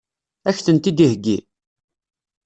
Ad 0.49 0.53
k-tent-id-iheggi? 0.57 1.37